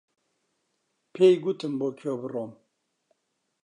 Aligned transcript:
پێی 1.13 1.35
گوتم 1.43 1.73
بۆ 1.79 1.87
کوێ 1.99 2.13
بڕۆم. 2.21 2.51